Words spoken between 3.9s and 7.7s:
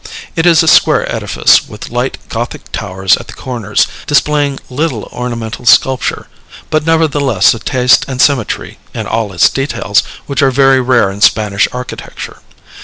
displaying little ornamental sculpture, but nevertheless a